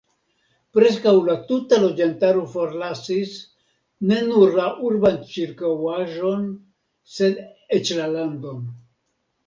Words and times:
Preskaŭ 0.77 1.11
la 1.27 1.35
tuta 1.51 1.77
loĝantaro 1.83 2.41
forlasis 2.55 3.35
ne 4.13 4.19
nur 4.33 4.57
la 4.63 4.67
urban 4.91 5.23
ĉirkaŭaĵon, 5.37 6.53
sed 7.21 7.43
eĉ 7.81 7.97
la 8.03 8.15
landon. 8.19 8.71